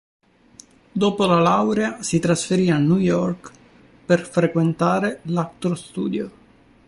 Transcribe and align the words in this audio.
Dopo 0.93 1.25
la 1.27 1.39
laurea 1.39 2.01
si 2.01 2.17
trasferì 2.17 2.71
a 2.71 2.79
New 2.79 2.97
York 2.97 3.51
per 4.03 4.27
frequentare 4.27 5.19
l'Actors 5.25 5.89
Studio. 5.89 6.31